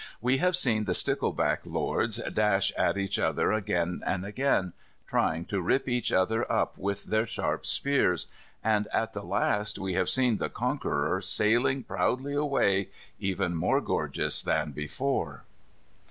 We 0.19 0.37
have 0.37 0.55
seen 0.55 0.85
the 0.85 0.95
stickleback 0.95 1.59
lords 1.63 2.19
dash 2.33 2.71
at 2.71 2.97
each 2.97 3.19
other 3.19 3.51
again 3.51 4.01
and 4.03 4.25
again, 4.25 4.73
trying 5.05 5.45
to 5.45 5.61
rip 5.61 5.87
each 5.87 6.11
other 6.11 6.51
up 6.51 6.75
with 6.75 7.03
their 7.03 7.27
sharp 7.27 7.67
spears, 7.67 8.25
and, 8.63 8.87
at 8.91 9.13
the 9.13 9.21
last, 9.21 9.77
we 9.77 9.93
have 9.93 10.09
seen 10.09 10.37
the 10.37 10.49
conqueror 10.49 11.21
sailing 11.21 11.83
proudly 11.83 12.33
away, 12.33 12.89
even 13.19 13.53
more 13.55 13.79
gorgeous 13.79 14.41
than 14.41 14.71
before. 14.71 15.43